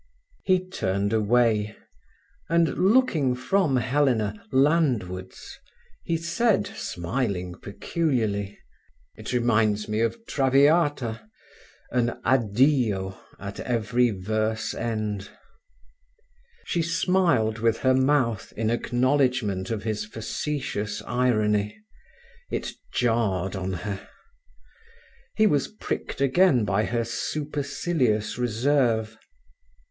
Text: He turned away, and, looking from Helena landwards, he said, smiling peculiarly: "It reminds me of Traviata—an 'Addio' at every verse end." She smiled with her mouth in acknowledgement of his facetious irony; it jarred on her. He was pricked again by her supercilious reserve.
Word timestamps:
He 0.45 0.67
turned 0.67 1.13
away, 1.13 1.75
and, 2.49 2.69
looking 2.69 3.35
from 3.35 3.75
Helena 3.77 4.43
landwards, 4.51 5.59
he 6.03 6.17
said, 6.17 6.65
smiling 6.65 7.53
peculiarly: 7.53 8.57
"It 9.15 9.31
reminds 9.31 9.87
me 9.87 9.99
of 9.99 10.25
Traviata—an 10.25 12.19
'Addio' 12.25 13.15
at 13.37 13.59
every 13.59 14.09
verse 14.09 14.73
end." 14.73 15.29
She 16.65 16.81
smiled 16.81 17.59
with 17.59 17.77
her 17.81 17.93
mouth 17.93 18.51
in 18.57 18.71
acknowledgement 18.71 19.69
of 19.69 19.83
his 19.83 20.05
facetious 20.05 21.03
irony; 21.05 21.77
it 22.49 22.71
jarred 22.91 23.55
on 23.55 23.73
her. 23.73 24.09
He 25.35 25.45
was 25.45 25.67
pricked 25.67 26.21
again 26.21 26.65
by 26.65 26.85
her 26.85 27.03
supercilious 27.05 28.39
reserve. 28.39 29.15